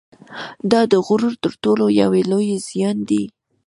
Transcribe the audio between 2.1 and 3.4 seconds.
لوی زیان دی